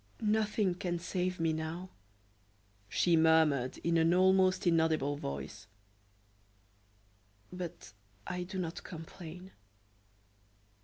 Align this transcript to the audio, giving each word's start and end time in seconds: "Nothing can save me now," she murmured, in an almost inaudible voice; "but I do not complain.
"Nothing 0.23 0.73
can 0.73 0.97
save 0.97 1.39
me 1.39 1.53
now," 1.53 1.91
she 2.89 3.15
murmured, 3.15 3.77
in 3.83 3.97
an 3.97 4.15
almost 4.15 4.65
inaudible 4.65 5.15
voice; 5.15 5.67
"but 7.53 7.93
I 8.25 8.41
do 8.41 8.57
not 8.57 8.83
complain. 8.83 9.51